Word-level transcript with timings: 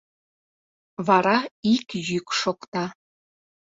Вара 1.07 1.37
ик 1.73 1.87
йӱк 2.07 2.27
шокта: 2.39 2.85